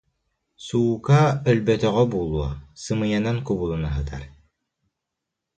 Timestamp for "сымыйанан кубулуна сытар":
2.83-4.23